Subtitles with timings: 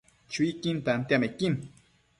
[0.31, 1.53] Chuiquin tantiamequin